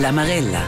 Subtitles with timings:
[0.00, 0.62] La Marella.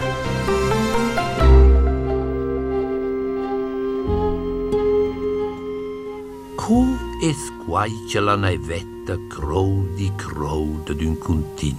[6.55, 6.85] Co
[7.23, 11.79] es quai la naivetta crow di crow d'un contin.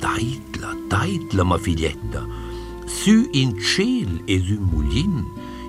[0.00, 2.26] Taitla, taitla, ma figlietta,
[2.84, 5.24] su in ciel es un mulin,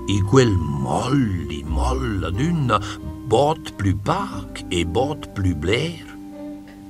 [0.10, 2.82] e quel molli, molla d'una,
[3.28, 6.04] bot plus pac e bot plus blair.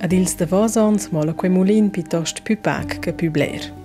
[0.00, 0.46] Ad ils de
[1.12, 3.80] mala quei mulin piuttosto più pac che più blair.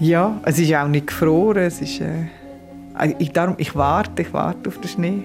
[0.00, 1.64] Ja, es ist auch nicht gefroren.
[1.64, 5.22] Es ist, äh, ich, darum, ich warte, ich warte auf den Schnee.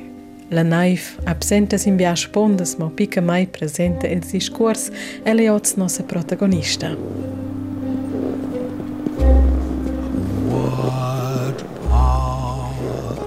[0.50, 4.92] La naiv, absenta sin via spondas, ma pica mai presente il discurs,
[5.24, 6.96] è le oz nostra protagonista.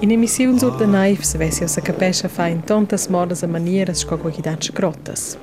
[0.01, 3.46] In emissiun sur de naiv se vesi o se capescha fa in tantas modas e
[3.46, 5.37] manieras sco quaquidat scrotas.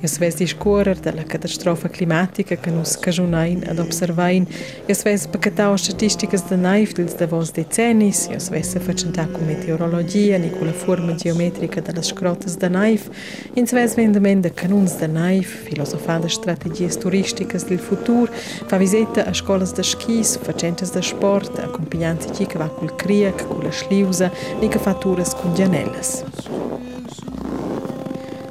[0.00, 4.46] Jos ves discuorer della catastrofa climatica che nus cajunain ad observain,
[4.86, 9.40] jos ves pacatau statisticas de naiv dils de vos decennis, jos ves se facenta cu
[9.44, 13.10] meteorologia ni cu la forma geometrica de las scrotas de naiv,
[13.54, 18.30] ins ves vendament de canuns de naiv, filosofada strategias turisticas del futur,
[18.68, 23.48] fa visita a scolas de skis, facentas de sport, accompagnanza chi che va cul criac,
[23.48, 26.22] cu la schliusa, ni che fa turas cun gianellas.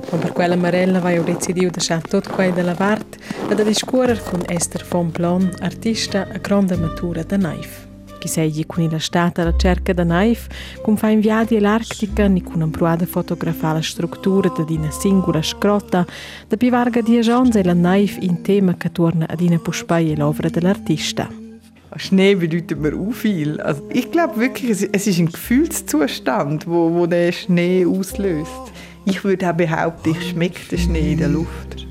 [0.09, 3.17] Ma per quella Marella vai ho decidiu deixar tot quei de la vart
[3.49, 7.85] ed a discuorer con Esther von Plon, artista a grande matura da Naif.
[8.17, 10.47] Chi sei con la stata alla cerca da Naif,
[10.81, 16.05] con fa in viadi all'Arctica ni con impruada fotografare la struttura di una singola scrotta,
[16.47, 20.49] da pivarga di agionza e la Naif in tema che torna ad una puspai l'opera
[20.49, 21.27] dell'artista.
[21.97, 23.59] Schnee bedeutet mir auch viel.
[23.61, 28.71] Also ich glaube wirklich, es, es ist ein Gefühlszustand, wo, wo der Schnee auslöst.
[29.09, 31.87] Ich würde auch behaupten, ich schmecke den Schnee in der Luft.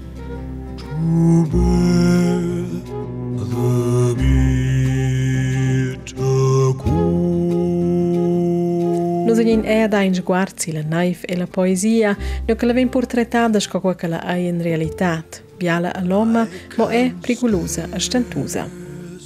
[9.27, 12.14] Nos agin è da in sguarzi la naif e la poesia,
[12.46, 15.24] no che la ven portrettata sco che la hai in realtà.
[15.57, 16.46] Biala all'oma,
[16.77, 18.69] ma è pericolosa e stentusa.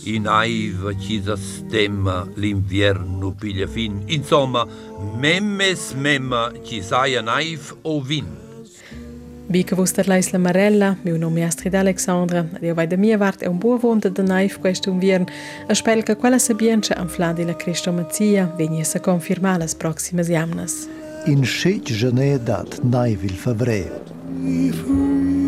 [0.04, 4.02] In aiva ci sa stemma l'inverno piglia fin.
[4.06, 4.66] Insomma,
[5.20, 6.32] memmes mem
[6.64, 8.24] Jesaja Naif Ovin.
[9.48, 13.44] Bica vostra Leisla Marella, meu nome è Astrid Alexandra, ed io vai da mia parte
[13.44, 15.26] e un buon vonta da Naif questo inverno,
[15.68, 19.70] e spero che quella sabienza am flan della Cristo Mazzia venga e a confermare le
[19.76, 20.88] prossime jamnas.
[21.26, 25.39] In schic genè dat Naif il favre.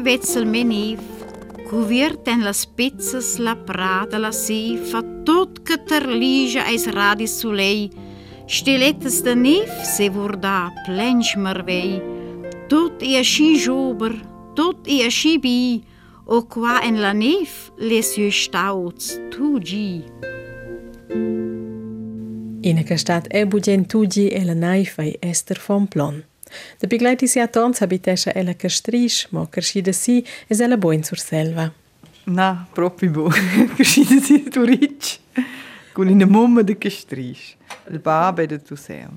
[0.00, 0.98] Vardel, ju vetsel meniv.
[1.70, 7.90] Cuviert en las pizzas, la prada, la si, fa tot che terligia eis radis sulei.
[8.48, 12.00] Stilettes de nif se vorda plensch mervei.
[12.68, 14.12] Tot e schi jober,
[14.54, 15.82] tot e schi bi,
[16.26, 20.04] o qua en la nef les ju stauts tu gi.
[22.62, 26.29] In que stat e bugen tugi e la naif ai Esther von Plon.
[26.78, 30.76] De begleiti si a tons habitescha ella che strisch, mo che scida si es ella
[30.76, 31.72] boin sur selva.
[32.24, 33.30] Na, proprio bo.
[33.76, 35.20] Geschieden sie du rich.
[35.92, 37.56] Con in mumma de gestrisch.
[37.90, 39.12] Il babe de tu sem.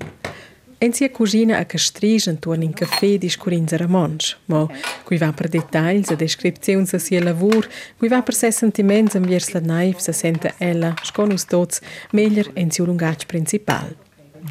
[0.78, 4.68] En sia cugina a castrisch intorn in caffè di scurinza ramonsch, mo
[5.04, 7.66] qui va per dettagls e descripziuns a sia lavur,
[7.96, 11.80] qui va per ses sentiments enviers la naif se sente ella, sconus tots,
[12.12, 13.94] meglier en sia lungatg principal.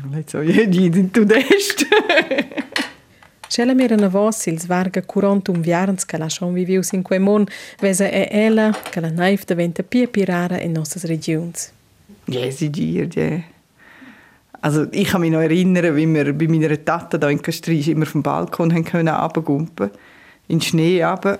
[0.10, 1.86] Leit so jeden tu dest.
[3.54, 7.46] Scella mera na vos ils varga curantum viarns che la schon vivius in quei mon,
[7.80, 11.72] vesa è ella che la naif diventa pia pirara in nossas regions.
[12.26, 13.44] Ja, sie dir, ja.
[14.62, 18.08] Also ich kann mich noch erinnern, wie wir bei meiner Tante da in Castrisch immer
[18.08, 19.92] vom Balkon haben können runtergumpen,
[20.48, 21.38] in den Schnee runter.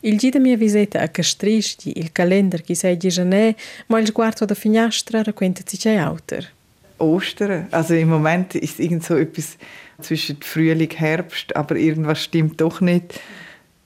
[0.00, 3.54] Il gida mia visita a Castrisch, di il calender chi sei di janè,
[3.88, 6.48] ma il sguardo da finestra racquenta si c'è auter.
[6.96, 7.66] Ostern.
[7.72, 9.58] Also im Moment ist irgend so etwas
[10.02, 13.20] zwischen Frühling und Herbst, aber irgendwas stimmt doch nicht.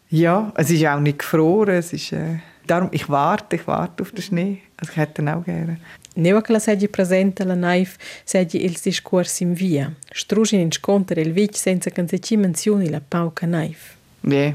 [0.08, 1.76] Ja, es ist auch nicht gefroren.
[1.76, 4.58] Es ist, äh, darum, ich warte, ich warte auf den Schnee.
[4.76, 5.78] Also ich hätte ihn auch gerne.
[6.16, 9.92] Neva che la seggi presente la naif, seggi ils discorsi in via.
[10.10, 13.96] Strugi in sconter il vic senza che si menzioni la pauca naif.
[14.22, 14.54] Ja.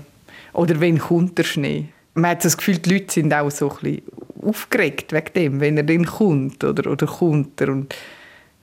[0.54, 1.90] Oder wenn kommt der Schnee?
[2.16, 4.02] Man hat das Gefühl, die Leute sind auch so ein bisschen
[4.44, 7.69] aufgeregt wegen dem, wenn er dann kommt oder, oder kommt er.
[7.69, 7.96] Und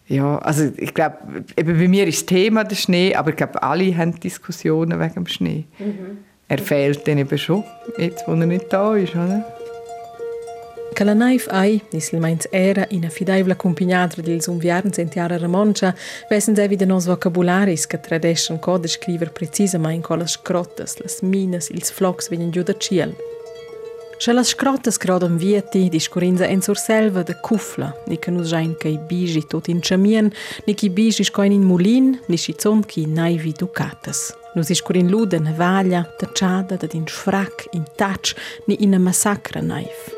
[0.09, 1.17] ja, also ich glaube,
[1.57, 5.15] eben bei mir ist das Thema der Schnee, aber ich glaube, alle haben Diskussionen wegen
[5.15, 5.65] dem Schnee.
[5.79, 6.19] Mhm.
[6.49, 7.63] Er fehlt dann eben schon,
[7.99, 9.45] jetzt wo er nicht da ist, oder?
[10.95, 15.95] Che la naif ai, nisselmeins era in affidabile accompagnatra dils unviarn sentiara Ramoncia,
[16.29, 21.23] vessen se wieder nos vocabularis che tradeschen co de scriver precisamente co las scrottas, las
[21.23, 23.15] minas, ils flocs vegnan giù da ciel.
[24.20, 28.75] Sche las scrottas grodam vieti, discurinza en sur selva de kufla, ni che nus jain
[28.76, 30.32] che i bigi tot in chamien,
[30.67, 34.35] ni che i bigi scoin in mulin, ni si zon che naivi ducatas.
[34.55, 38.35] Nus iscurin luden, vaglia, tacciada, da din sfrac, in tac,
[38.67, 40.11] ni in a massacra naif.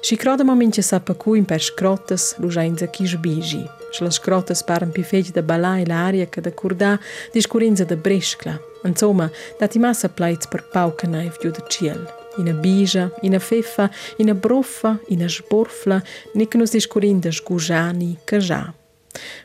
[0.00, 3.70] Și credem mince sa pacuin per scrotas lujainza chi sbigi.
[3.90, 6.98] Și la scrotas paran pi fegi da balai l'aria che da curda
[7.32, 8.60] discurinza da brescla.
[8.84, 12.17] Insomma, dati massa plaits per pauca naif giù da ciel.
[12.38, 16.02] Ina bija, ina feffa, ina broffa, ina sborfla,
[16.34, 18.72] nici nus discurinda sgujani, caja.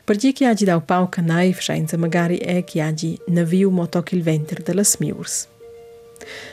[0.04, 4.22] Per chi che hagi dau pauca naif, scienza magari è che hagi naviu motoc il
[4.22, 5.48] venter de las miurs.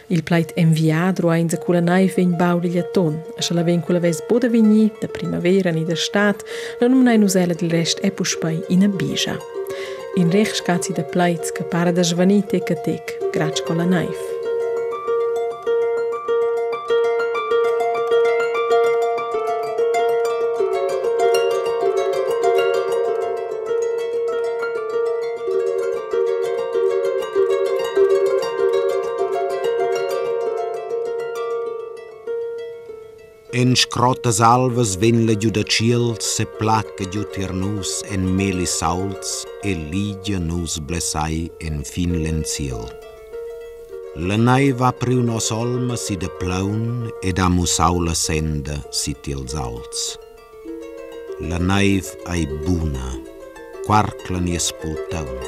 [0.08, 4.00] Il pleit enviadro a inza cula nai vegn bau di ton, a la ven cula
[4.00, 6.44] ves boda vigni, da primavera ni da stat,
[6.80, 9.38] la num nai nusela del rest e puspai in a bija.
[10.16, 14.31] In rech scazzi da pleit che para da svanite e catec, grac con la naif.
[34.12, 37.24] Scrotas alvas ven la giuda ciel se placa giu
[37.54, 42.84] nus en meli sauls e ligia nus blessai en fin lenciel.
[44.18, 50.18] La naiva priu nos olma si de plaun ed amus aula senda si tils alts.
[51.40, 53.16] La naiv ai buna,
[53.88, 55.40] quarclan i espultaun.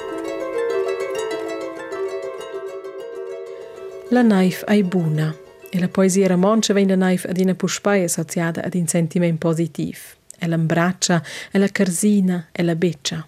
[4.10, 5.34] La naif ai buna,
[5.76, 9.98] E la poesia romancia vena naif ad ina puspai associata ad un sentiment positiv.
[10.38, 13.26] E l'imbraccia, e la carsina, e la beccia.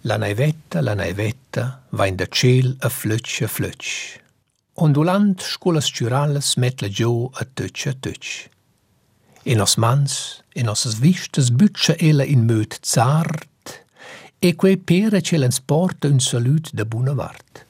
[0.00, 4.18] La naivetta, la naivetta, va in da ciel a flutsch a flutsch.
[4.74, 8.48] Ondulant scuolas ciurales met la giù a tutsch a tutsch.
[9.44, 13.84] E nos mans, e nos vistas butcha ella in möt zart,
[14.40, 17.64] e quei pere ce l'ens porta un salut da buna vart.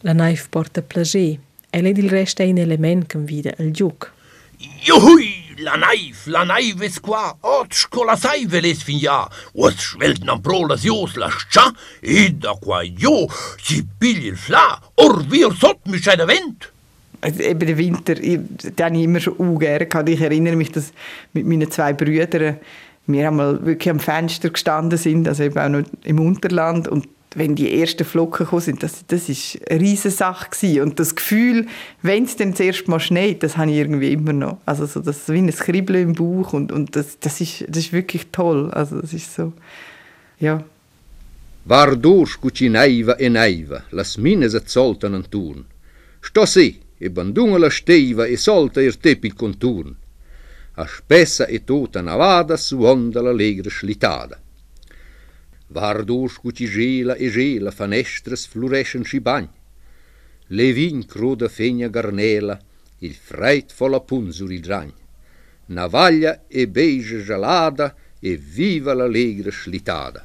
[0.00, 1.38] La naif porta plager,
[1.70, 4.12] e led il rest è un element che vide il giuc.
[4.58, 10.24] Juhui, la naif, la naif es qua, ot scola saive les fin ja, os schwelt
[10.24, 11.66] nam pro las jos la scha,
[12.00, 13.26] e da qua jo,
[13.60, 16.72] si pigli il fla, or wir sot mich da vent.
[17.20, 20.08] Also eben der Winter, ich, den habe ich immer schon ungern gehabt.
[20.08, 20.92] Ich erinnere mich, dass
[21.32, 22.58] mit meinen zwei Brüdern
[23.06, 27.54] wir einmal wirklich am Fenster gestanden sind, also eben auch noch im Unterland und wenn
[27.54, 30.82] die ersten Flocken gekommen sind, das, das ist eine riesige Sache gewesen.
[30.82, 31.66] Und das Gefühl,
[32.02, 34.58] wenn es dann das erste Mal schneit, das habe ich irgendwie immer noch.
[34.64, 37.92] Also so das wie ein Kribbeln im Bauch und, und das, das, ist, das ist
[37.92, 38.70] wirklich toll.
[38.70, 39.52] Also das ist so,
[40.38, 40.64] ja.
[41.68, 45.64] Vardurs cuci naiva e naiva, las mines et soltan an turn.
[46.20, 49.92] Sto si, e bandunga la steiva e solta ir tepi conturn.
[50.74, 54.38] A spessa e tota navada su onda la legre slitada.
[55.68, 59.48] Vardus cuci gela e gela fanestras flurescen sci bagn.
[60.48, 62.58] Le vin cruda fegna garnela,
[62.98, 64.92] il freit fo la punzur il dragn.
[65.66, 70.24] Navaglia e beige gelada e viva l'allegre schlitada.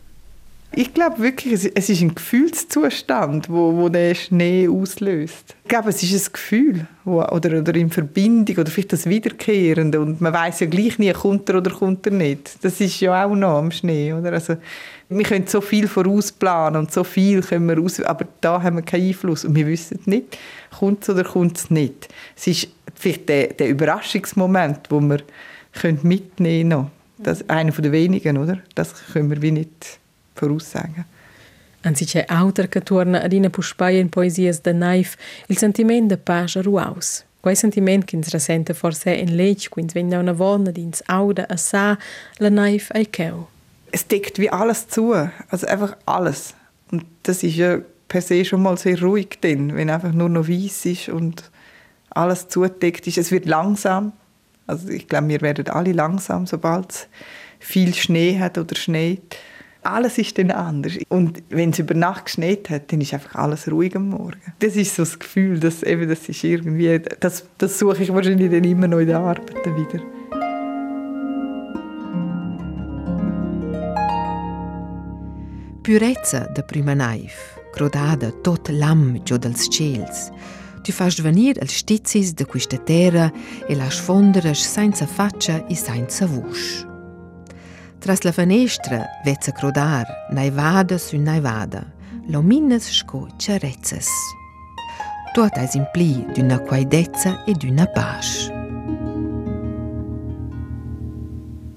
[0.74, 5.56] Ich glaube wirklich, es, es ist ein Gefühlszustand, wo, wo der Schnee auslöst.
[5.64, 10.00] Ich glaube, es ist ein Gefühl wo, oder, oder in Verbindung oder vielleicht das Wiederkehrende
[10.00, 12.64] und man weiß ja gleich nie, kommt er oder kommt er nicht.
[12.64, 14.32] Das ist ja auch noch am Schnee, oder?
[14.32, 14.56] Also,
[15.18, 18.84] wir können so viel vorausplanen und so viel können wir aus, aber da haben wir
[18.84, 20.38] keinen Einfluss und wir wissen nicht,
[20.78, 22.08] kommt es oder kommt es nicht.
[22.36, 25.20] Es ist vielleicht der, der Überraschungsmoment, wo wir
[25.74, 26.92] können mitnehmen können.
[27.18, 28.60] Das ist einer der wenigen, oder?
[28.74, 30.00] Das können wir wie nicht
[30.34, 31.06] voraussagen.
[31.84, 36.62] Anziché autor che torna ad ina puspaia in poesias de naif, il sentiment de pace
[36.62, 37.26] ruaus.
[37.42, 41.58] Quei sentiment che ens rasenta forse in lech, quins vegna una vonna dins auda a
[41.58, 41.98] sa,
[42.38, 43.48] la naif ai keu.
[43.92, 45.14] Es deckt wie alles zu,
[45.50, 46.56] also einfach alles.
[46.92, 50.48] Und das ist ja per se schon mal sehr ruhig drin, wenn einfach nur noch
[50.48, 51.50] weiß ist und
[52.10, 53.18] alles zudeckt ist.
[53.18, 54.12] Es wird langsam,
[54.68, 57.08] also ich glaube, wir werden alle langsam, sobald es
[57.60, 59.38] viel Schnee hat oder schneit.
[59.84, 60.94] Alles ist dann anders.
[61.10, 64.42] Und wenn es über Nacht geschneit hat, dann ist einfach alles ruhig am Morgen.
[64.60, 68.52] Das ist so das Gefühl, dass eben, das ist irgendwie, das, das suche ich wahrscheinlich
[68.52, 70.04] dann immer noch in den Arbeiten wieder.
[75.82, 80.28] Purezza da prima naif, crodada tot l'am giù dels ciels.
[80.86, 83.32] Tu fas venir els stizis de questa terra
[83.66, 86.86] e las fonderes senza faccia e senza vusch.
[87.98, 91.82] Tras la finestra vezza crodar, naivada su naivada,
[92.30, 94.10] lomines sco ciarezzes.
[95.34, 98.61] Tot es impli d'una quaidezza e d'una pace.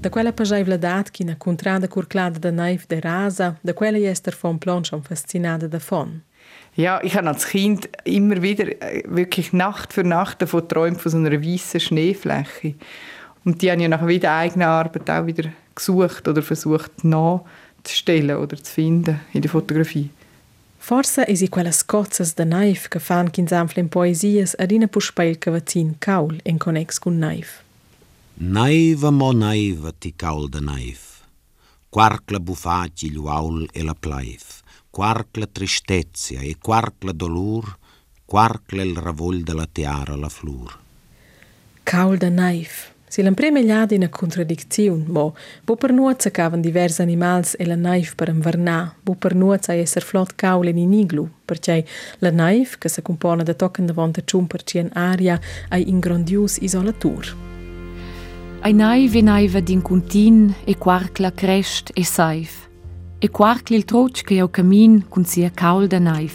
[0.05, 4.35] Da quella pageivla dat che na contrada curclada da naiv de rasa, da quella jester
[4.35, 6.21] von plan schon fascinada davon.
[6.75, 11.11] Ja, ich habe als Kind immer wieder äh, wirklich Nacht für Nacht davon geträumt, von
[11.11, 12.75] so einer weißen Schneefläche.
[13.47, 18.63] Und die haben ja nach wieder eigener Arbeit auch wieder gesucht oder versucht nachzustellen oder
[18.63, 20.11] zu finden in der Fotografie.
[20.77, 25.39] Forse è si quelle scozzas da naiv che fan chinzanfle in poesias ad ina puspail
[25.39, 27.64] cavazin caul in connex con naiv.
[28.37, 31.23] Naiva mo naiva ti caulda naif.
[31.89, 34.61] Quarcla bufaci liuaul e la plaif,
[34.91, 37.79] quarcla tristezia e quarcla dolur,
[38.25, 40.77] quarcla il ravol della tiara la flur.
[41.85, 42.91] Caulda naif.
[43.07, 47.77] Si l'han premegliata in una contraddizione, bo, bo per noi cercavano diversi animali e la
[47.77, 51.87] naif per invernà, bo per noi sai essere flot caule in iglu, perché
[52.19, 57.54] la naif, che si compone da toccando vonta cium per cien aria, è ingrandius isolatur.
[58.65, 62.67] Ai naiv e naiva din cuntin e quarcla crest e saif.
[63.19, 66.33] E quarcli il troc che au camin cun sia caul da naiv.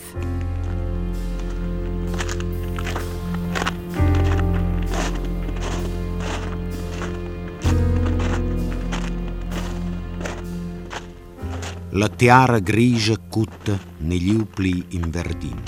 [11.90, 15.60] La tiara grigia cutta negli upli in verdin.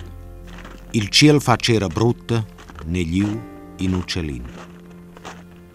[0.91, 2.45] Il ciel facera brutta
[2.85, 3.41] negli u
[3.77, 4.60] in uccellin.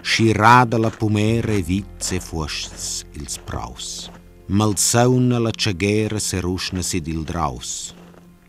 [0.09, 4.09] Scirada la pumera e vizze fuosts ils praus.
[4.47, 7.93] Malsauna la ceghera se rusna sid il draus.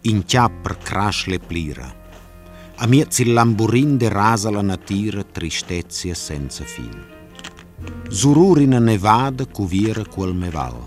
[0.02, 1.90] In chiapper crash le plira.
[2.76, 6.96] A miez il lamburin de rasa la natira tristezia senza fin.
[8.08, 10.78] Zururina nevada cuvira quel meval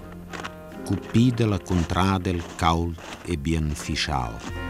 [0.86, 4.69] cupida la contradel cault e bien fischal.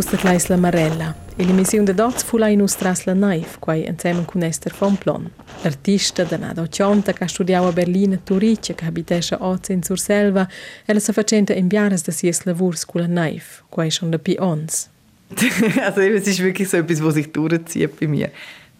[0.00, 1.14] Wustet leis la Marella.
[1.36, 5.30] E l'emissiun de dots fu la inustras la naif, quai insieme con Esther von Plon.
[5.62, 10.48] L'artista da nada occianta che studiava a Berlino e Turice, che abitesce a in Surselva,
[10.86, 14.18] e la sa facenta in biares da sies lavurs con la naif, quai schon da
[14.18, 14.88] pi ons.
[15.84, 18.30] also es ist wirklich so etwas, was sich durchzieht bei mir.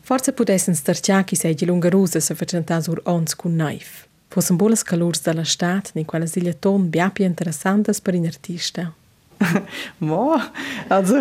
[0.00, 4.06] Forse pudessen starciachi sei di lungarusa sa facenta sur ons con naif.
[4.28, 8.94] Fossen bolas calurs dalla stat, ni quella siglia ton biapi interessantes per in artista.
[10.88, 11.16] Also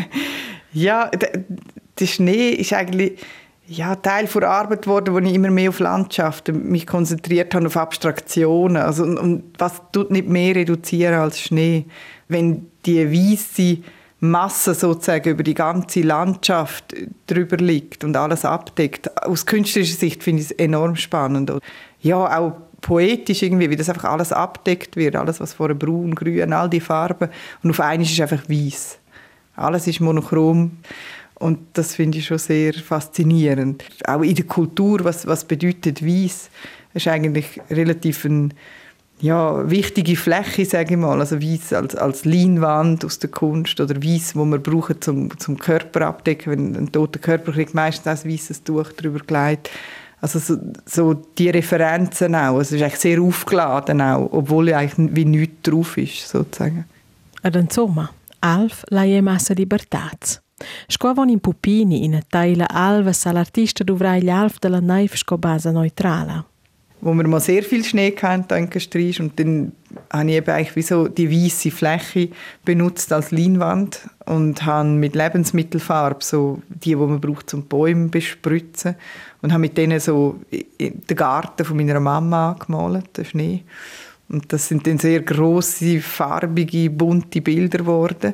[0.72, 3.18] ja, der, Schnee ist eigentlich
[3.66, 7.76] ja, Teil der Arbeit geworden, wo ich immer mehr auf Landschaften mich konzentriert habe, auf
[7.76, 8.76] Abstraktionen.
[8.76, 11.86] Also, und, und was tut nicht mehr reduzieren als Schnee?
[12.28, 13.78] Wenn die weiße
[14.20, 16.94] Masse sozusagen über die ganze Landschaft
[17.26, 19.22] drüber liegt und alles abdeckt.
[19.22, 21.52] Aus künstlerischer Sicht finde ich es enorm spannend.
[22.00, 26.52] Ja, auch poetisch irgendwie, wie das einfach alles abdeckt wird, alles was vorher braun, grün,
[26.52, 27.30] all die Farben.
[27.62, 28.98] Und auf einmal ist einfach weiß.
[29.56, 30.72] Alles ist monochrom.
[31.36, 33.84] Und das finde ich schon sehr faszinierend.
[34.06, 36.50] Auch in der Kultur, was, was bedeutet weiß,
[36.92, 38.50] ist eigentlich relativ eine
[39.20, 43.96] ja, wichtige Fläche, sage ich mal, also weiß als, als Leinwand aus der Kunst oder
[43.96, 48.30] weiß, wo man braucht zum, zum Körper abdecken, wenn ein toter Körper kriegt meistens ein
[48.30, 49.70] weißes Tuch drüber gelegt
[50.24, 52.58] also so, so die Referenzen auch.
[52.58, 56.86] Es ist eigentlich sehr aufgeladen auch, obwohl eigentlich wie nichts drauf ist, sozusagen.
[57.42, 60.40] Ed insomma, Alf la è massa libertats.
[60.88, 66.44] Scovon in pupini in teile alves all'artista dovrai gli Alf della naiv sco base neutrala.
[67.04, 69.72] Wo wir mal sehr viel Schnee hatten in Gestrisch und dann
[70.10, 72.30] habe ich eben eigentlich wie so die weiße Fläche
[72.64, 78.94] benutzt als Leinwand und habe mit Lebensmittelfarbe so die, die man braucht zum Bäume bespritzen
[79.42, 83.64] und habe mit denen so den Garten von meiner Mama gemalt, den Schnee.
[84.30, 88.32] Und das sind dann sehr große, farbige, bunte Bilder geworden.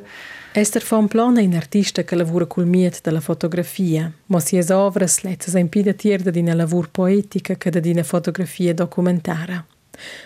[0.53, 5.21] Esther von Plon è un artista che lavora col miet della fotografia, ma si ovras
[5.21, 9.65] lezzas impida tier da una lavur poetica che da una fotografia documentara.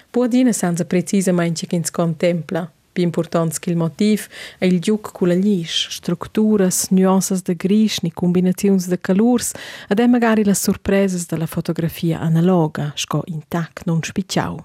[0.10, 4.26] Può dire senza precisamente che ins contempla, più importante che il motiv
[4.58, 9.52] è il giuc con la lis, strutturas, nuances de gris, ni combinazioni de calurs,
[9.88, 14.58] ed è magari le sorprese della fotografia analoga, sco intact non spicciau.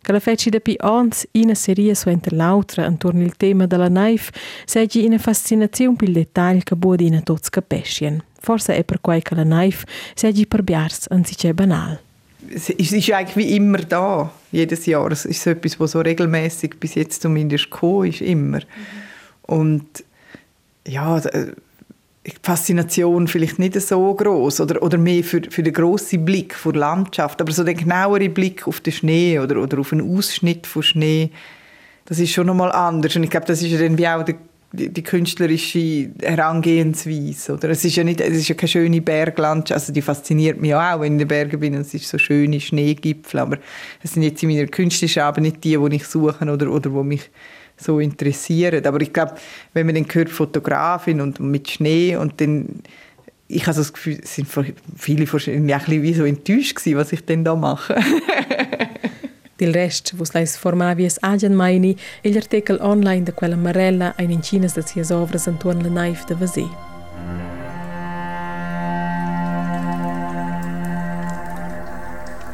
[0.00, 3.88] Che la feci da pi ons ina serie su enter l'altra intorno il tema della
[3.88, 4.32] knife,
[4.64, 8.22] seggi una fascinazione per il dettaglio che buodi in tots capiscien.
[8.40, 12.00] Forse è per quai che la knife seggi per biars anziché banal.
[12.54, 15.10] es ist eigentlich wie immer da, jedes Jahr.
[15.12, 18.60] Es ist so etwas, was so regelmäßig bis jetzt zumindest gekommen ist, immer.
[19.42, 20.04] Und
[20.86, 21.20] ja,
[22.42, 27.40] Faszination vielleicht nicht so groß oder, oder mehr für, für den grossen Blick vor Landschaft,
[27.40, 31.30] aber so der genauere Blick auf den Schnee oder, oder auf einen Ausschnitt von Schnee,
[32.04, 33.16] das ist schon nochmal anders.
[33.16, 34.36] Und ich glaube, das ist ja dann wie auch die,
[34.72, 37.54] die künstlerische Herangehensweise.
[37.54, 37.70] Oder?
[37.70, 41.00] Es, ist ja nicht, es ist ja keine schöne Berglandschaft, also die fasziniert mich auch,
[41.00, 43.58] wenn ich in den Bergen bin und es ist so schöne Schneegipfel, aber
[44.02, 47.02] es sind jetzt in meiner künstlerischen Arbeit nicht die, die ich suche oder, oder die
[47.02, 47.30] mich
[47.82, 48.84] so interessieren.
[48.86, 49.34] Aber ich glaube,
[49.74, 52.82] wenn man dann hört Fotografin und mit Schnee und dann
[53.48, 54.48] ich habe das Gefühl, es sind
[54.96, 57.96] viele wahrscheinlich ein bisschen wie so enttäuscht gewesen, was ich denn da mache.
[59.60, 64.74] Dil rest, vos lais formavies agen maini, e l'artikel online de quella marella ein incinas
[64.74, 66.91] de sias ovras antuan la naif de Vasé.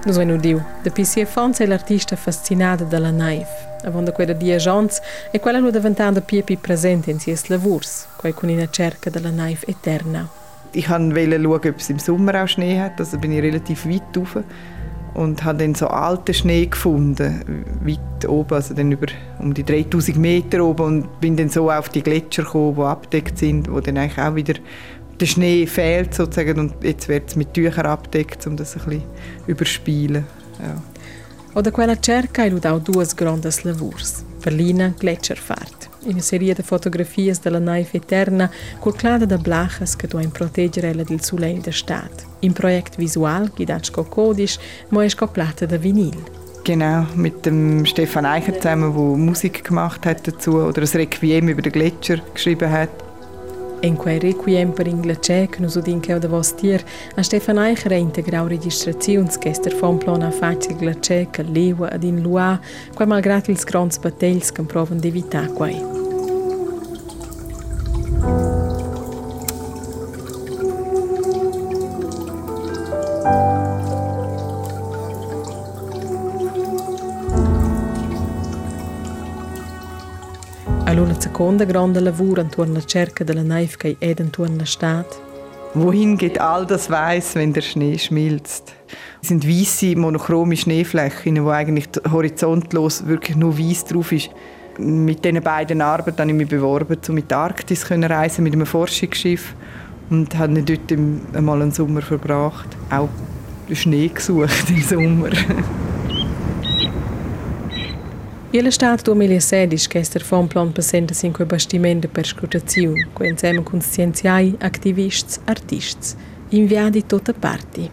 [0.08, 3.46] Nos venu diu, de PCA Fons è l'artista fascinata dalla naif.
[3.84, 8.48] Avonda quella di agents e quella nu diventando più più presente in sies lavurs, con
[8.48, 10.26] una cerca della naif eterna.
[10.70, 14.16] Ich wollte schauen, ob es im Sommer auch Schnee hat, also bin ich relativ weit
[14.16, 14.38] rauf
[15.12, 19.08] und habe dann so alten Schnee gefunden, weit oben, also dann über
[19.40, 20.84] um die 3000 Meter oben.
[20.84, 24.34] Und bin dann so auf die Gletscher gekommen, die abdeckt sind, wo dann eigentlich auch
[24.34, 24.54] wieder
[25.20, 29.02] der Schnee fehlt sozusagen und jetzt wird es mit Tüchern abdeckt, um das ein bisschen
[29.46, 30.24] überspielen.
[30.60, 30.82] Ja.
[31.54, 35.88] Oder quella cerca hai auch duas grandes lavurs, Berlina Gletscherfahrt.
[36.04, 41.22] Una serie di fotografie della naive eterna colclada da blachas che doin proteggere ella del
[41.22, 42.24] soleil da stat.
[42.40, 44.58] Im Projekt visual guidat co codis,
[44.90, 46.16] ma es plata da vinil.
[46.64, 51.62] Genau, mit dem Stefan Eicher zusammen, der Musik gemacht hat dazu oder ein Requiem über
[51.62, 53.07] den Gletscher geschrieben hat.
[53.80, 56.82] En quei requiem per in glacier che nos udin che da vostir,
[57.14, 62.02] a Stefan Eicher integrau registrazions che ester von plan a facil glacier che lewa ad
[62.02, 62.58] in lua,
[62.94, 66.07] quai malgrat ils grands battels che provan d'evitar quai.
[81.38, 83.44] Seconda grande lavoro intorno alla cerca della
[83.76, 85.20] che è intorno alla Stadt.
[85.74, 88.74] Wohin geht all das Weiß, wenn der Schnee schmilzt?
[89.22, 94.30] Es sind weiße, monochrome Schneeflächen, wo eigentlich horizontlos wirklich nur weiß drauf ist.
[94.78, 98.54] Mit diesen beiden Arbeiten habe ich mich beworben, um mit der Arktis zu reisen mit
[98.54, 99.54] einem Forschungsschiff
[100.10, 100.90] und habe dort
[101.36, 102.66] einmal einen Sommer verbracht.
[102.90, 103.10] Auch
[103.72, 105.28] Schnee gesucht im Sommer.
[108.50, 113.22] Ele Stato 2016 che ester fa un plan presente sin quei bastimenti per scrutazione, co
[113.22, 116.16] insieme con scienziai, aktivisti, artisti,
[116.50, 117.90] inviati tutte parti.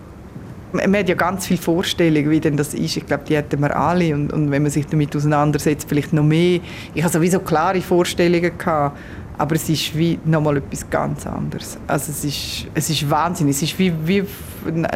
[0.72, 2.96] Man hat ja ganz viele Vorstellungen, wie denn das ist.
[2.96, 4.14] Ich glaube, die hätten wir alle.
[4.14, 6.62] Und, und wenn man sich damit auseinandersetzt, vielleicht noch mehr.
[6.94, 8.98] Ich hatte sowieso klare Vorstellungen gehabt,
[9.38, 11.78] aber es ist wie nochmal etwas ganz anderes.
[11.86, 13.50] Also es ist, es ist Wahnsinn.
[13.50, 14.24] Es ist wie, wie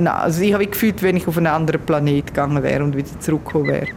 [0.06, 3.68] also ich habe gefühlt, wenn ich auf einen anderen Planet gegangen wäre und wieder zurückgekommen
[3.68, 3.88] wäre.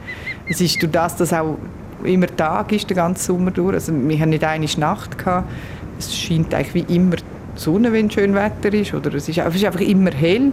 [0.53, 1.57] Es ist durch das, dass auch
[2.05, 3.73] immer Tag ist, den ganzen Sommer durch.
[3.73, 5.51] Also wir haben nicht eine Nacht gehabt.
[5.99, 7.17] Es scheint eigentlich wie immer
[7.55, 8.93] Sonne, wenn schön Wetter ist.
[8.93, 10.53] Oder es ist, es ist einfach immer hell.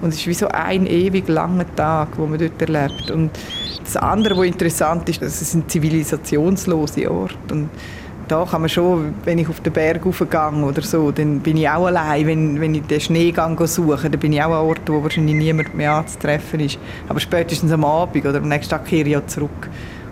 [0.00, 3.10] Und es ist wie so ein ewig langer Tag, den man dort erlebt.
[3.10, 3.30] Und
[3.82, 7.34] das andere, was interessant ist, es sind zivilisationslose Orte.
[7.50, 7.70] Und
[8.30, 11.68] da kann man schon, wenn ich auf den Berg raufgehe oder so, dann bin ich
[11.68, 12.26] auch allein.
[12.26, 15.74] Wenn, wenn ich den Schneegang suche, dann bin ich auch an Ort, wo wahrscheinlich niemand
[15.74, 16.78] mehr anzutreffen ist.
[17.08, 19.68] Aber spätestens am Abend oder am nächsten Tag kehre ich ja zurück.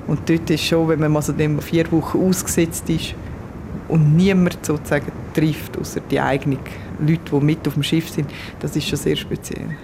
[0.09, 3.15] Und dort ist schon, wenn man mal so dem vier Wochen ausgesetzt ist
[3.87, 6.59] und niemand sozusagen trifft, außer die eigenen
[6.99, 8.29] Leute, die mit auf dem Schiff sind,
[8.59, 9.77] das ist schon sehr speziell.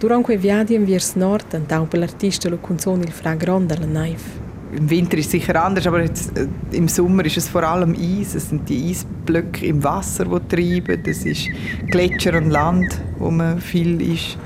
[0.00, 4.47] Durante quei viadi vers nord, antau per l'artista lo canzone il fra grande la naive.
[4.76, 7.94] Im Winter ist es sicher anders, aber jetzt, äh, im Sommer ist es vor allem
[7.94, 8.34] Eis.
[8.34, 11.02] Es sind die Eisblöcke im Wasser, die treiben.
[11.06, 11.48] Es ist
[11.90, 14.36] Gletscher und Land, wo man viel ist.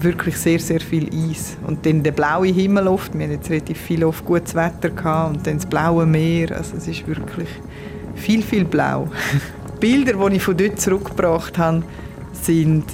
[0.00, 1.56] wirklich sehr, sehr viel Eis.
[1.64, 5.36] Und dann der blaue Himmel oft, wir hatten jetzt relativ viel oft gutes Wetter gehabt,
[5.36, 7.48] und dann das blaue Meer, also es ist wirklich
[8.14, 9.08] viel, viel blau.
[9.80, 11.82] Bilder, die ich von dort zurückgebracht habe,
[12.32, 12.84] sind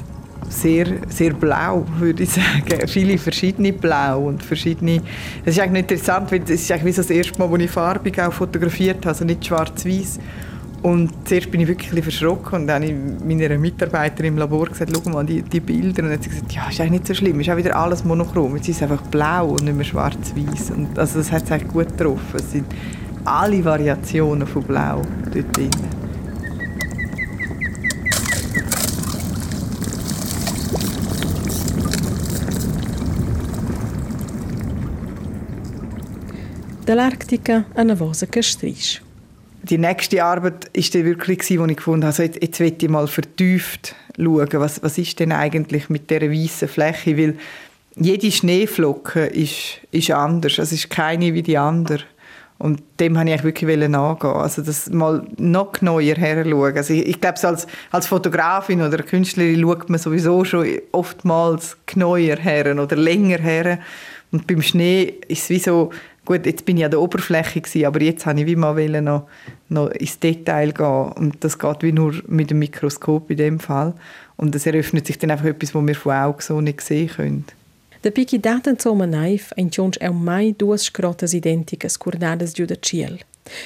[0.48, 2.86] sehr, sehr blau, würde ich sagen.
[2.86, 5.02] Viele verschiedene Blau und verschiedene...
[5.44, 8.32] Es ist eigentlich interessant, weil es ist eigentlich das erste Mal, wo ich farbig auch
[8.32, 10.18] fotografiert habe, also nicht schwarz-weiß.
[10.80, 14.92] Und zuerst bin ich wirklich verschrocken und dann habe ich meiner Mitarbeiterin im Labor gesagt,
[14.94, 16.02] schau mal die, die Bilder.
[16.02, 18.04] Und dann hat sie gesagt, ja, ist eigentlich nicht so schlimm, ist auch wieder alles
[18.04, 18.54] monochrom.
[18.56, 20.72] Jetzt ist es einfach blau und nicht mehr schwarz-weiß.
[20.96, 22.36] Also das hat es eigentlich gut getroffen.
[22.36, 22.66] Es sind
[23.24, 25.70] alle Variationen von Blau dort drin.
[36.88, 39.02] Dall'Arctica a Navosa Castris.
[39.62, 42.88] Die nächste Arbeit war dann wirklich, wo ich gefunden habe, also jetzt, jetzt will ich
[42.88, 47.36] mal vertieft schauen, was, was ist denn eigentlich mit dieser weißen Fläche, weil
[47.94, 52.04] jede Schneeflocke ist, ist anders, es ist keine wie die andere.
[52.56, 54.32] Und dem wollte ich wirklich nachgehen.
[54.32, 56.76] Also das mal noch neuer her schauen.
[56.76, 62.36] Also ich, ich glaube, als, als Fotografin oder Künstlerin schaut man sowieso schon oftmals neuer
[62.36, 63.78] her oder länger her.
[64.32, 65.90] Und beim Schnee ist es wie so,
[66.28, 69.26] gut, jetzt bin ich an der Oberfläche gewesen, aber jetzt habe ich wie mal noch,
[69.70, 73.94] noch ins Detail gehen und das geht wie nur mit dem Mikroskop in dem Fall
[74.36, 77.44] und es eröffnet sich dann einfach etwas, was wir von Augen so nicht sehen können.
[78.02, 82.76] Da piqui data insomma naif, ein cionch è mai duas scrotas identicas curdadas giù da
[82.76, 83.18] ciel.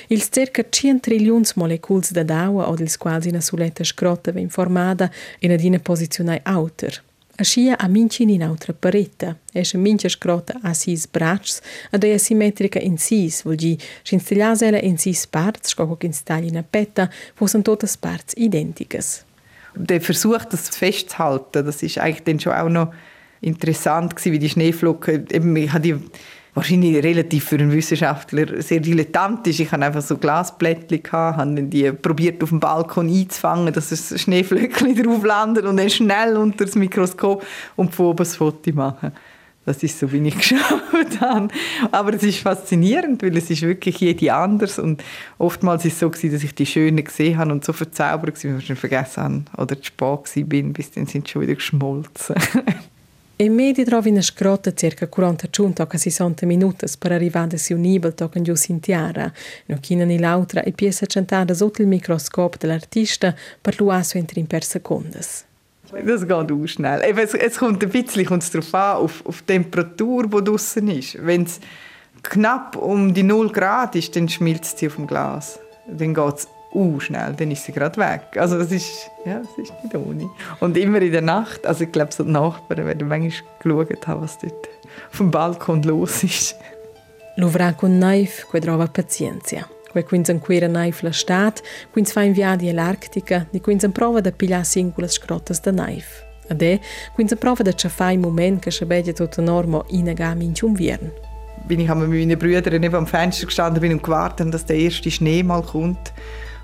[0.09, 5.11] Ils circa 100 trillions moleculs da daua od ils quals ina suletta scrota ven formada
[5.41, 7.03] in adina posizionai auter.
[7.43, 12.79] Aschia a mincin in autra paretta, esce mincia scrota a sis bracs, ad ei asimmetrica
[12.79, 13.73] in sis, vuol gi,
[14.05, 19.25] scinstiglias ella in sis parts, scoco che instagli in petta, fossan totas parts identicas.
[19.75, 22.95] Der Versuch, das festzuhalten, das ist eigentlich dann schon auch noch
[23.41, 25.97] interessant gewesen, wie die Schneeflocken, eben, ich habe die
[26.55, 29.61] wahrscheinlich relativ für einen Wissenschaftler sehr dilettantisch.
[29.61, 34.95] Ich hatte einfach so Glasblättchen, habe die probiert auf dem Balkon einzufangen, dass es Schneeflöckchen
[35.03, 37.45] drauf landet und dann schnell unter das Mikroskop
[37.77, 39.13] und von oben das Foto machen.
[39.65, 41.49] Das ist so, wie ich geschaut habe.
[41.93, 45.03] Aber es ist faszinierend, weil es ist wirklich jede anders und
[45.39, 48.51] oftmals ist es so gewesen, dass ich die Schönen gesehen habe und so verzaubert war,
[48.53, 51.55] dass ich schon vergessen habe oder zu spät bin, bis dann sind sie schon wieder
[51.55, 52.35] geschmolzen.
[53.43, 57.81] E medi trovi una scrotta circa 40 giunto a 60 minuti per arrivare a un
[57.81, 59.33] nibel toccando giù Sintiara,
[59.67, 64.63] no china ni l'altra e piesa centata sotto il microscopio dell'artista per l'uasso in per
[64.63, 65.45] secondes.
[65.91, 67.03] Das geht auch schnell.
[67.03, 71.27] Eben, es, es kommt ein bisschen darauf an, auf, auf die Temperatur, die draußen ist.
[71.27, 71.59] Wenn es
[72.23, 75.59] knapp um die 0 Grad ist, dann schmilzt sie auf dem Glas.
[75.89, 78.23] Dann geht es uh, schnell, dann ist sie gerade weg.
[78.37, 80.29] Also das ist, ja, das ist nicht ohne.
[80.61, 84.23] Und immer in der Nacht, also ich glaube, so die Nachbarn werden manchmal geschaut haben,
[84.23, 84.69] was dort
[85.11, 86.57] auf dem Balkon los ist.
[87.37, 89.67] L'uvra con naif, que trova pazienza.
[89.93, 94.31] Que quins anquera naif la stat, quins fa inviadi all'Arctica, di quins an prova da
[94.31, 96.25] pigliar singulas scrotas da naif.
[96.51, 96.79] Ade,
[97.15, 101.11] quins an prova da ciafai moment che schabedia tot normo inagami in ciumviern.
[101.65, 105.11] Bin ich mit meinen Brüdern neben am Fenster gestanden bin und gewartet, dass der erste
[105.11, 106.13] Schnee mal kommt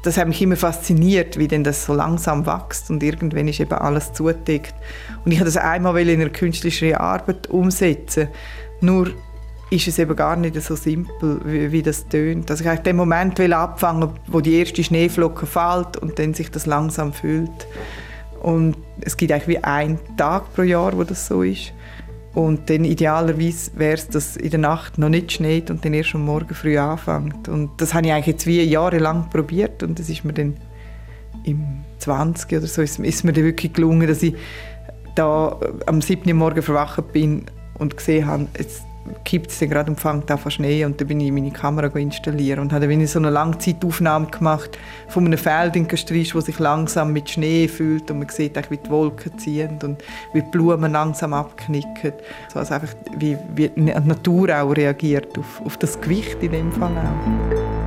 [0.02, 3.72] das hat mich immer fasziniert, wie denn das so langsam wächst und irgendwann ist eben
[3.72, 4.74] alles zugedeckt.
[5.24, 8.28] Und ich wollte das einmal in einer künstlerischen Arbeit umsetzen.
[8.80, 9.10] Nur
[9.70, 12.50] ist es eben gar nicht so simpel, wie, wie das tönt.
[12.50, 16.66] Also ich wollte den Moment abfangen, wo die erste Schneeflocke fällt und dann sich das
[16.66, 17.66] langsam füllt.
[18.40, 21.72] Und es gibt eigentlich wie einen Tag pro Jahr, wo das so ist.
[22.38, 26.14] Und dann idealerweise wäre es, dass in der Nacht noch nicht schneit und dann erst
[26.14, 27.48] am Morgen früh anfängt.
[27.48, 30.56] Und das habe ich eigentlich jetzt wie jahrelang probiert und das ist mir dann
[31.42, 31.64] im
[31.98, 34.36] 20 oder so ist, ist mir dann wirklich gelungen, dass ich
[35.16, 36.32] da am 7.
[36.36, 37.46] Morgen verwacht bin
[37.76, 38.84] und gesehen habe, jetzt
[39.24, 42.72] kippt es gerade und fängt an Schnee und dann bin ich meine Kamera installieren und
[42.72, 47.30] habe dann so eine Langzeitaufnahme gemacht von einem Feld in Gestrisch, wo sich langsam mit
[47.30, 52.12] Schnee füllt und man sieht wie die Wolken ziehen und wie die Blumen langsam abknicken.
[52.52, 56.72] So also einfach wie, wie die Natur auch reagiert auf, auf das Gewicht in dem
[56.72, 57.77] Fall auch.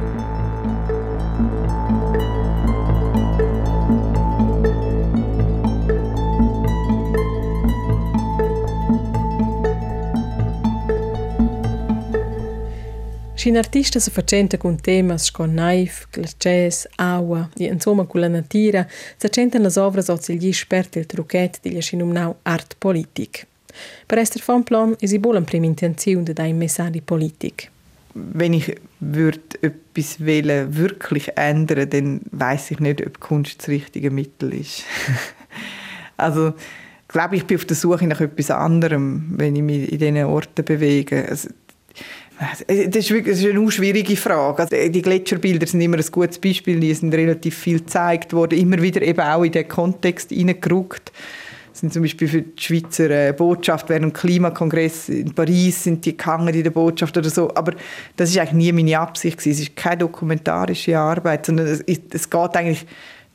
[13.41, 18.87] Scin artista se facenta con temas con naif, glaces, agua e insomma con la natura,
[19.17, 23.47] se centan las ovras o gli esperti il truchet di gli schinumnau art politic.
[24.05, 27.71] Per Esther von Plan ist ich wohl eine prima Intention de dein Message Politik.
[28.13, 34.11] Wenn ich würde etwas wollen, wirklich ändern, dann weiß ich nicht, ob Kunst das richtige
[34.11, 34.83] Mittel ist.
[36.15, 36.53] also
[37.11, 40.63] glaube, ich bin auf der Suche nach etwas anderem, wenn ich mich in diesen Orten
[40.63, 41.27] bewege.
[41.27, 41.49] Also,
[42.41, 44.63] das ist, wirklich, eine schwierige Frage.
[44.63, 46.79] Also die Gletscherbilder sind immer ein gutes Beispiel.
[46.79, 51.11] Die sind relativ viel gezeigt worden, immer wieder eben auch in den Kontext hineingerückt.
[51.71, 56.17] Sind zum Beispiel für die Schweizer äh, Botschaft während dem Klimakongress in Paris sind die
[56.17, 57.53] gehangen in der Botschaft oder so.
[57.55, 57.73] Aber
[58.17, 59.51] das ist eigentlich nie meine Absicht gewesen.
[59.51, 62.85] Es ist keine dokumentarische Arbeit, sondern es, es geht eigentlich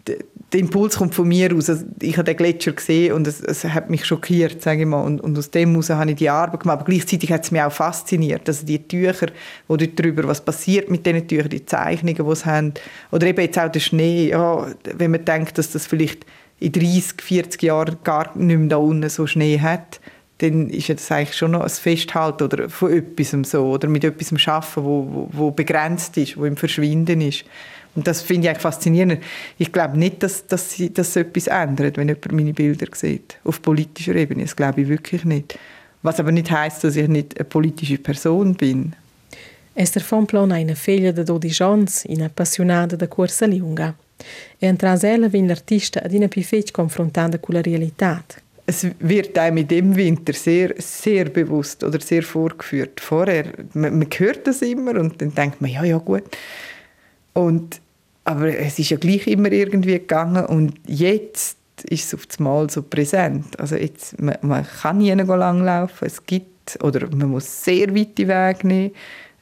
[0.09, 1.69] der Impuls kommt von mir aus.
[1.69, 5.03] Also ich habe den Gletscher gesehen und es, es hat mich schockiert, sage ich mal.
[5.03, 6.79] Und, und aus dem heraus habe ich die Arbeit gemacht.
[6.79, 8.49] Aber gleichzeitig hat es mich auch fasziniert.
[8.49, 9.29] Also die Tücher,
[9.67, 12.75] wo dort drüber, was passiert mit diesen Tüchern, die Zeichnungen, die sie haben.
[13.11, 14.29] Oder eben jetzt auch der Schnee.
[14.29, 16.25] Ja, wenn man denkt, dass das vielleicht
[16.61, 20.01] in 30, 40 Jahren gar nicht mehr da unten so Schnee hat,
[20.39, 24.33] dann ist das eigentlich schon noch ein Festhalten oder von etwas so, oder mit etwas
[24.47, 27.45] arbeiten, wo, wo, wo begrenzt ist, wo im Verschwinden ist.
[27.95, 29.23] Und das finde ich eigentlich faszinierend.
[29.57, 33.39] Ich glaube nicht, dass, dass, sie, dass etwas ändert, wenn jemand meine Bilder sieht.
[33.45, 34.43] Auf politischer Ebene.
[34.43, 35.59] Das glaube ich wirklich nicht.
[36.03, 38.95] Was aber nicht heißt, dass ich nicht eine politische Person bin.
[39.73, 43.95] Esther Fonplon è una figlia di 12 anni, un'appassionata di corsa lunga.
[44.59, 48.25] E entras ella vin l'artista ad una più confrontata con la realtà.
[48.67, 53.01] Es wird einem in dem Winter sehr, sehr bewusst oder sehr vorgeführt.
[53.01, 56.25] Vorher, man, man hört das immer und dann denkt man, ja, ja, gut.
[57.33, 57.81] Und
[58.25, 62.69] aber es ist ja gleich immer irgendwie gegangen und jetzt ist es auf das Mal
[62.69, 63.59] so präsent.
[63.61, 68.67] Also jetzt, man, man kann nie langlaufen, es gibt, oder man muss sehr weite Wege
[68.67, 68.91] nehmen,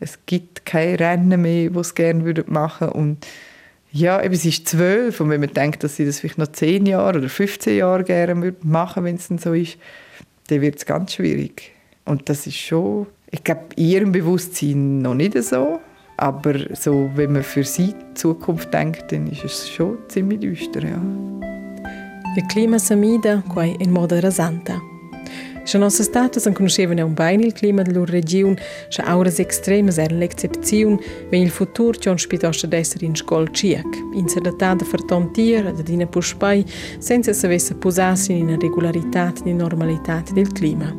[0.01, 2.93] es gibt keine Rennen mehr, die es gerne machen würden.
[2.93, 3.27] Und
[3.95, 6.85] ja, eben, es ist zwölf und wenn man denkt, dass sie das vielleicht noch zehn
[6.85, 9.79] Jahre oder 15 Jahre gerne machen wenn es dann so ist,
[10.49, 11.71] dann wird es ganz schwierig.
[12.05, 15.81] Und das ist schon, ich glaube, ihrem Bewusstsein noch nicht so.
[16.17, 20.83] Aber so, wenn man für sie die Zukunft denkt, dann ist es schon ziemlich düster.
[20.83, 21.01] Ja.
[22.37, 24.81] Il clima s'amida quai in moda rasanta.
[25.65, 28.57] Se nossa stata san conoscevano un bene il clima della regione,
[28.89, 30.99] se auras extremas erano l'excepzione,
[31.31, 36.65] wenn il futuro ci ospitosta d'essere in scuola ciac, in sedatata fertontier, ad adina puspai,
[36.99, 40.95] senza s'avesse posassi in una regolarità e normalità del clima.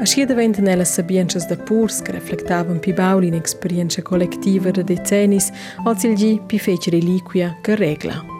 [0.00, 5.50] Aschi daventen ellas sabienchas da purs che reflectavan pi bauli in esperienza collettiva de decennis,
[5.84, 8.35] als il gi pi fece reliquia che regla.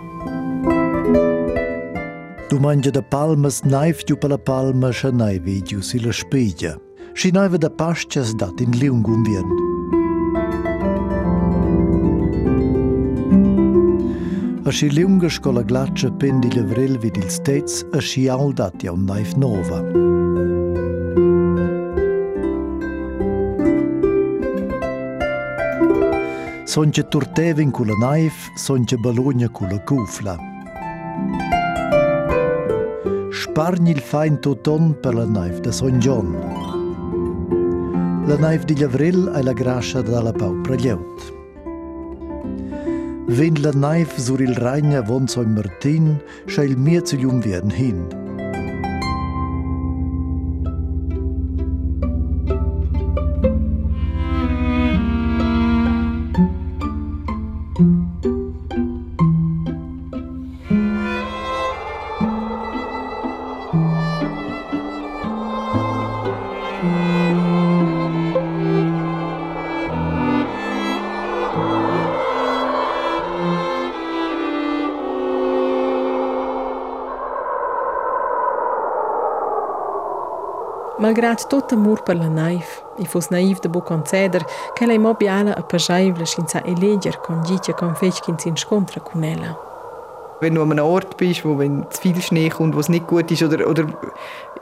[2.51, 6.77] Du manje dhe palmas naif gju pala palma shë naivi gju si la shpijgja.
[7.19, 9.41] Shi naive da pash që s'datin liungu më
[14.63, 16.49] A është i liungë shkolla pendi që pindi
[17.03, 19.81] vid il stets, është i auldatja unë naif nova.
[26.67, 30.37] Son që turtevin kula naif, son që bëlonjë kulë kufla.
[30.37, 31.46] Kufla.
[33.57, 36.35] Spargni il fain toton per la naif da Son John.
[38.27, 41.33] La naif di Llavril è la grascia dalla pau praglieut.
[43.29, 47.71] Wenn la naif sur il ragna von Son Martin, scha il mir zu jum werden
[47.71, 48.26] hin.
[81.07, 84.43] Malgrad tot amor per la naif, i fos naiv de bo conceder,
[84.75, 89.57] che lei mobiala a pajaivla scinza eleger con gitia con fechkin sin scontra con ella.
[90.41, 93.07] Wenn du an einem Ort bist, wo wenn zu viel Schnee kommt, wo es nicht
[93.07, 93.87] gut ist, oder, oder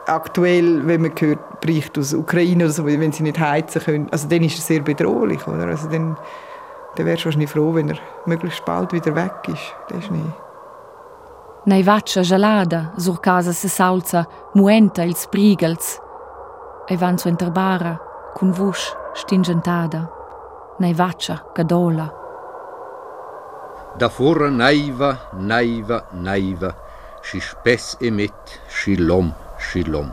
[0.07, 4.29] aktuell, wenn man hört, bricht aus Ukraine oder so, wenn sie nicht heizen können, also
[4.29, 5.69] dann ist es sehr bedrohlich, oder?
[5.69, 6.15] Also dann,
[6.97, 10.31] dann wärst du wahrscheinlich froh, wenn er möglichst bald wieder weg ist, der Schnee.
[11.67, 16.03] Nei vaccia gelada, sur casa se salza, muenta ils prigels,
[16.87, 17.99] e van su interbara,
[18.35, 20.09] cun vusch stingentada,
[20.79, 22.13] nei vaccia gadola.
[23.97, 26.75] Da fora naiva, naiva, naiva,
[27.23, 30.13] si spess emet, si lom, si lom.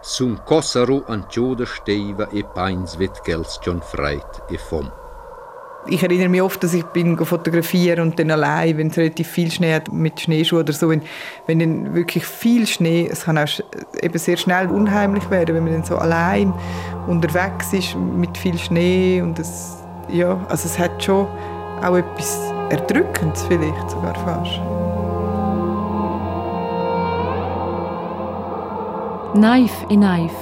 [0.00, 5.01] Sun Kossaro an Tjoda steiva e pains vet gels John Freit e fom.
[5.86, 9.50] Ich erinnere mich oft, dass ich bin fotografieren und dann allein, wenn es relativ viel
[9.50, 11.02] Schnee hat, mit Schneeschuhen oder so, wenn,
[11.46, 13.48] wenn dann wirklich viel Schnee, es kann auch
[14.00, 16.54] eben sehr schnell unheimlich werden, wenn man dann so allein
[17.08, 21.26] unterwegs ist mit viel Schnee und es, ja, also es hat schon
[21.82, 24.60] auch etwas Erdrückendes vielleicht sogar fast.
[29.34, 30.32] Naif e naif,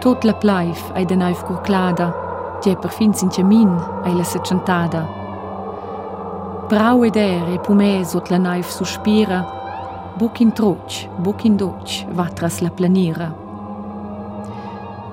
[0.00, 2.25] tot la plaif ai de naif curclada,
[2.66, 3.70] tie per fin sin camin
[4.02, 5.04] ai la secentada.
[6.66, 9.38] Brau ed er e pumes ot la naif suspira,
[10.18, 13.28] buc in troc, buc in doc, va tras la planira.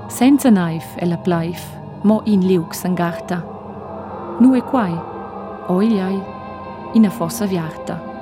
[0.08, 1.62] Senza naif e la plaif,
[2.02, 3.44] mo in liux angarta.
[4.40, 4.98] Nu e quai,
[5.68, 6.24] oigliai,
[6.94, 8.13] in a fossa viarta.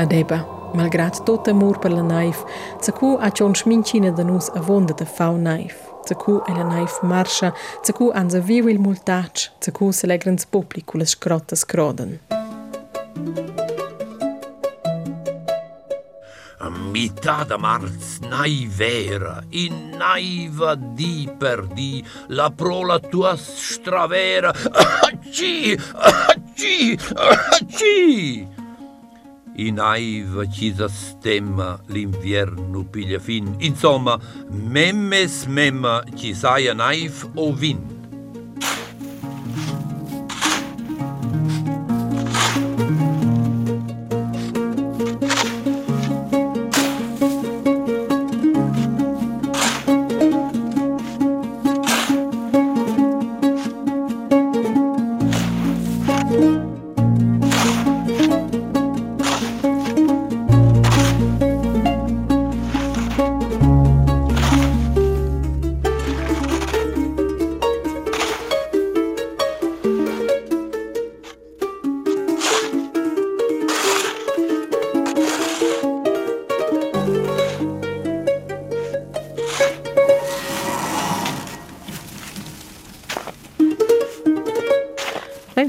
[0.00, 2.38] Adeba, malgrad tot amor per la naif,
[2.80, 5.76] zacu a cion schmincina da nus avonda da fau naif.
[6.08, 7.52] Zacu e la naif marscha,
[7.84, 12.18] zacu anza viu il multac, zacu se legrans popli cu las scrottas croden.
[16.92, 24.52] Mità da marz naivera, in naiva di per di, la pro la tua stravera,
[25.08, 28.59] acci, acci, acci!
[29.56, 33.54] In aiva ci stemma l'invierno piglia fin.
[33.58, 37.99] Insomma, memmes memma ci saia naif o vin.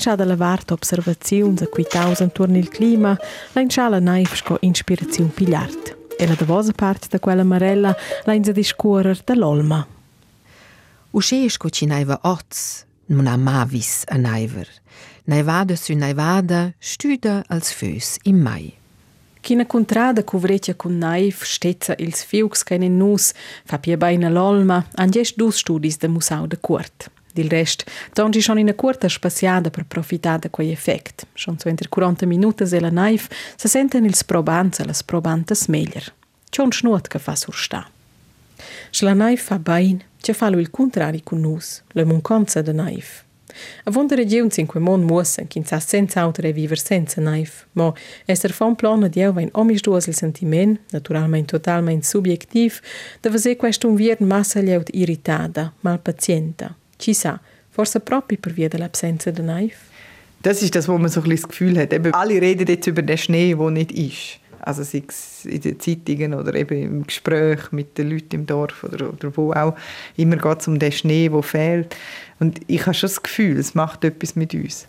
[0.01, 3.15] L'ainscha da lavart observaziuns a quitaus intorno il clima,
[3.53, 5.95] l'ainscha la naif sco inspiraziun pigliart.
[6.17, 9.85] E la davosa part da quella marella l'ainza discuorer da l'olma.
[11.11, 12.83] Usce sco ci naiva oz,
[13.13, 14.67] non ha mavis a naiver.
[15.25, 18.73] Naivada su naivada stüda als fös im mai.
[19.41, 23.33] China contrada cuvretia cun naif stezza ils fiux in nus
[23.65, 27.11] fa pia baina l'olma han gest dus studis de musau de Kurt.
[27.33, 31.25] Dil rest, dongi schon in a curta spaziada per profitar da quei effect.
[31.33, 36.13] Schon 240 minutas la naif, se senten ils probants e las probantas meglier.
[36.49, 37.79] Cion schnuot che fa sursta.
[37.79, 37.99] sta.
[38.89, 43.23] Schla naif fa bain, ce falo il contrari cu nus, le munconza de naif.
[43.83, 47.95] A vondere in quei mon muossen, chin sa senza autere e viver senza naif, mo
[48.25, 52.79] esser fa un plano di eu vain omis duosel sentiment, naturalmein totalmein subjektiv,
[53.21, 56.75] da vase quest un vier massa lieut irritada, mal pazienta.
[57.01, 57.15] Ci
[57.71, 59.77] forse proprio per via dell'absenza de naif.
[60.41, 61.93] Das ist das, wo man so ein das Gefühl hat.
[61.93, 64.39] Eben, alle reden jetzt über den Schnee, der nicht ist.
[64.59, 68.83] Also sei es in den Zeitungen oder eben im Gespräch mit den Leuten im Dorf
[68.83, 69.75] oder, oder wo auch.
[70.17, 71.95] Immer geht es um den Schnee, der fehlt.
[72.39, 74.85] Und ich habe schon das Gefühl, es macht etwas mit uns.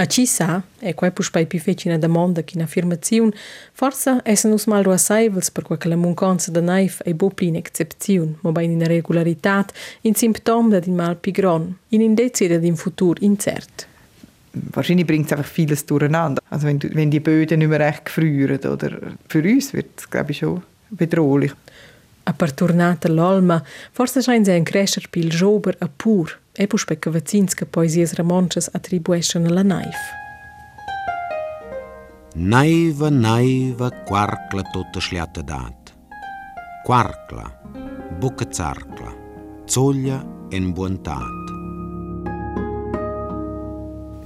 [0.00, 3.34] A ci sa, e quai pus pai pi feci una domanda che un'affermazione,
[3.72, 7.48] forse essen us mal ruasaivels per quel che la munconza de naif ei bo pli
[7.48, 9.66] in excepzione, ma bei in regularità,
[10.00, 13.86] in simptom da din mal pi gron, in indezi da din futur incert.
[14.72, 16.42] Wahrscheinlich bringt es einfach vieles durcheinander.
[16.48, 18.96] Also wenn, wenn die Böden nicht mehr recht gefrieren, oder
[19.28, 21.52] für uns wird es, glaube ich, schon bedrohlich.
[22.24, 26.84] A per tornata l'olma, forse schein se un crescer pil jober a pur, e pus
[26.84, 30.00] pe che vazins che poesies ramonches attribuescen alla naif.
[32.34, 35.94] Naiva, naiva, quarcla tota schliata dat.
[36.84, 37.46] Quarcla,
[38.18, 39.10] buca zarcla,
[39.64, 41.48] zoglia en buontat.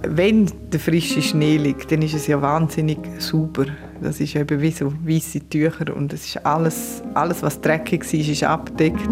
[0.09, 3.67] Wenn der frische Schnee liegt, dann ist es ja wahnsinnig sauber.
[4.03, 8.21] Das ist eben wie so weiße Tücher und es ist alles, alles was dreckig war,
[8.21, 9.09] ist abgedeckt.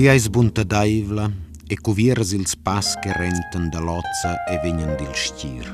[0.00, 1.30] Ti eis bunta daivla
[1.68, 5.68] e cuvieras ils pas che renten da lozza e vegnan dil stier.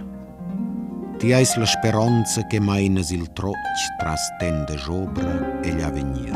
[1.17, 3.55] Ti eis la speranza che mainas il troc
[4.01, 6.35] tras tende jobra e l'avenir.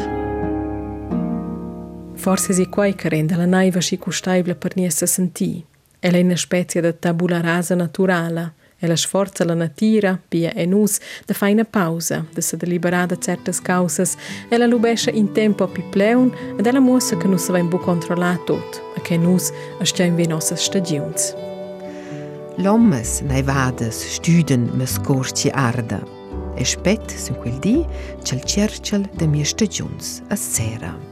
[2.15, 5.61] Forse si quai che rende la naiva si custaibla per niessa sentì.
[5.99, 8.55] Ella è una specie di tabula rasa naturale.
[8.81, 13.19] Ella sforza la natura, pia e nus, da fa una pausa, da se deliberare da
[13.19, 14.17] certas causas.
[14.49, 18.83] Ella lubescia in tempo più pleun ed ella muossa che nus in bu controllare tot,
[18.97, 19.53] e che nus
[19.83, 21.35] stiamo in nossas stagions.
[22.57, 26.19] L'ommes naivades stüden mes corci arda.
[26.61, 27.85] e spet su quel dì
[28.23, 31.10] c'è il cercel de mie stagiuns a sera.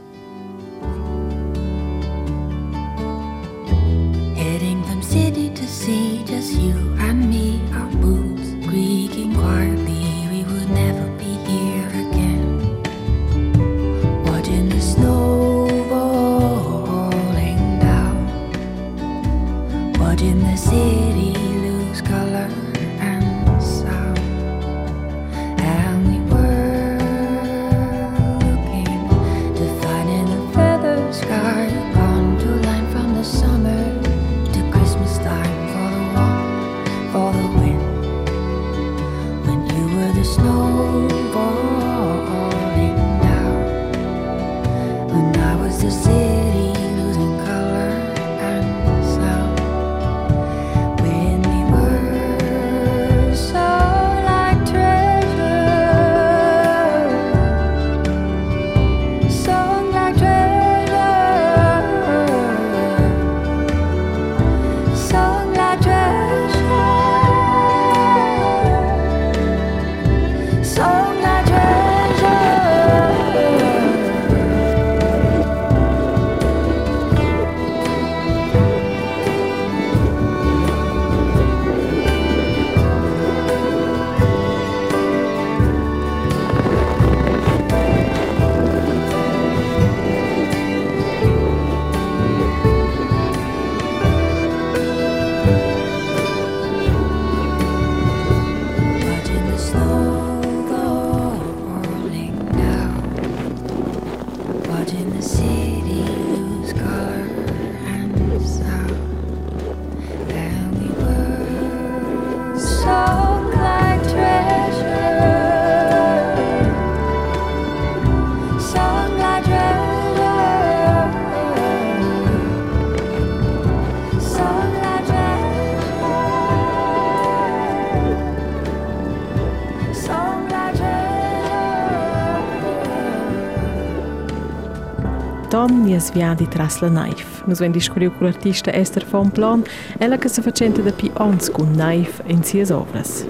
[135.79, 137.43] Don nies viadi tras la naif.
[137.47, 139.63] Nus ven discuriu cu l'artista Esther von Plan,
[139.97, 143.25] ella che se facenta da pi ons cun naif in sias ovras.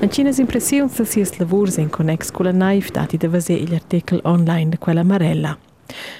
[0.00, 3.74] En cinas impressiuns da sias lavurs in connex cu la naif dati da vase il
[3.74, 5.58] artikel online de quella Marella.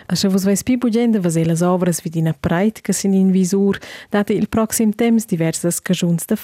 [0.06, 3.30] A se vos vais pi bugent da vase las ovras vidina preit che sin in
[3.30, 6.36] visur, dati il proxim temps diversas cajuns da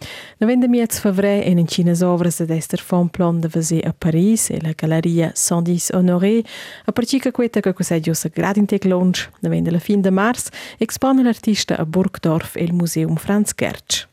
[0.00, 0.08] faquai.
[0.38, 4.50] Novembre miez favre en in cinas ovras ad Esther von Plan de vase a Paris
[4.50, 6.42] e la Galeria 110 Honoré,
[6.86, 10.48] a parcica queta che cos'è giusta gradintec lunch, novembre la fin de mars,
[10.78, 14.08] expone l'artista a Burgdorf e il Museum Franz Gertsch.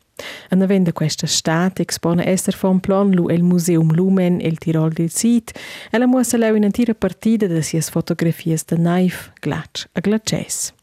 [0.50, 4.92] A novembre questa stat expone Esther von Plan lu el Museum Lumen e il Tirol
[4.92, 5.52] del Sid
[5.92, 10.74] e la muossa leu in antira partida de sias fotografias de naif, glatsch a glaces.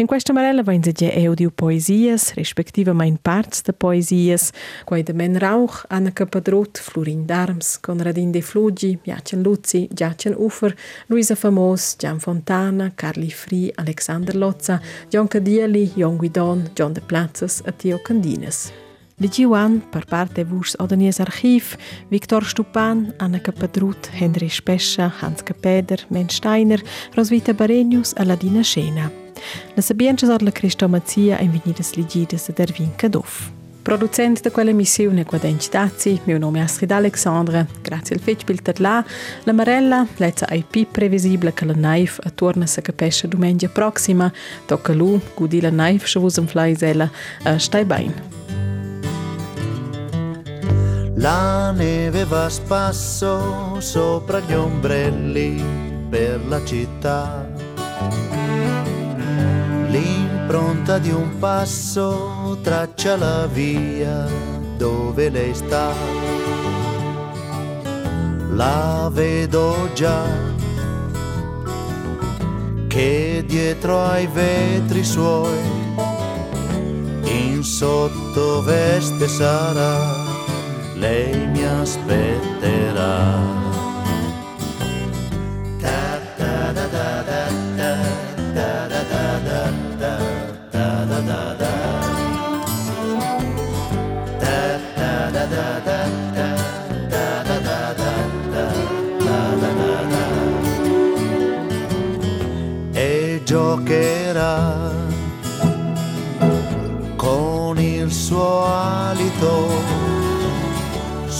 [0.00, 4.52] In questa marella vain se audio poesias, respektivamente parts de poesias,
[4.84, 10.76] quai de Men Rauch, Anna Capadrot, Florin Darms, Conradin de Flugi, Jacen Luzzi, Jacen Ufer,
[11.08, 14.80] Luisa Famos, Gian Fontana, Carli Fri, Alexander Lozza,
[15.10, 18.72] John Cadieli, Jon Guidon, John de Platzes e Tio Candines.
[19.16, 21.76] De Giuan, per parte vus Odanies Archiv,
[22.08, 26.80] Viktor Stupan, Anna Capadrut, Henry Spescha, Hans Capeder, Men Steiner,
[27.16, 29.27] Roswitha Barenius e Ladina Scena.
[29.74, 33.50] La sabienza or la Cristomazia in venidas ligidas ad Ervin Cadoff.
[33.82, 38.44] Producent de quella missione qua denci dazi, mio nome è Astrid Alexandra, grazie al fetch
[38.44, 39.02] bil là,
[39.44, 44.30] la Marella, lezza ai pi previsibile che la naif a torna sa capesce domenica prossima,
[44.66, 46.46] tocca lu, gudi la naif, se vus un
[47.56, 48.14] stai bene.
[51.14, 55.60] La neve va a spasso sopra gli ombrelli
[56.10, 57.47] per la città.
[60.50, 64.26] L'impronta di un passo traccia la via
[64.78, 65.92] dove lei sta.
[68.54, 70.24] La vedo già
[72.86, 75.58] che dietro ai vetri suoi
[77.24, 80.14] in sottoveste sarà
[80.94, 83.67] lei mi aspetterà.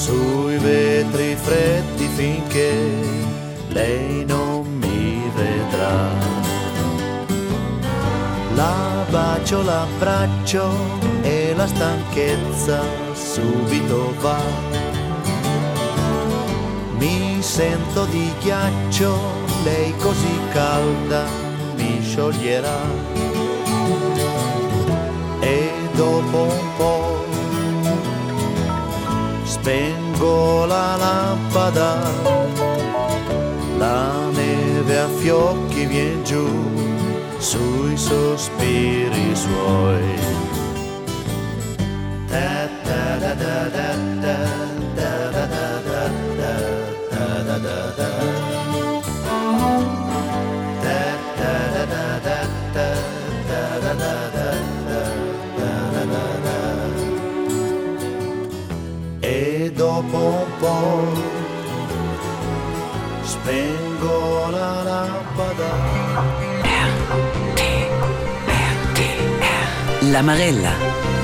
[0.08, 2.72] Sui vetri freddi finché
[3.68, 6.08] lei non mi vedrà.
[8.54, 10.70] La bacio, l'abbraccio
[11.20, 12.80] e la stanchezza
[13.12, 14.40] subito va.
[16.98, 19.14] Mi sento di ghiaccio,
[19.62, 21.24] lei così calda
[21.76, 22.80] mi scioglierà.
[25.40, 26.97] E dopo un po'
[29.68, 32.00] spengo la lampada,
[33.76, 36.48] la neve a fiocchi vien giù
[37.38, 40.47] sui sospiri suoi.
[63.48, 65.70] Spengo la lampada.
[70.12, 71.17] La Marella.